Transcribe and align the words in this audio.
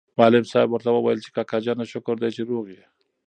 معلم 0.19 0.43
صاحب 0.51 0.69
ورته 0.71 0.89
وویل 0.91 1.19
چې 1.25 1.29
کاکا 1.35 1.57
جانه 1.65 1.85
شکر 1.93 2.15
دی 2.21 2.29
چې 2.35 2.41
روغ 2.49 2.65
یې. 2.75 2.83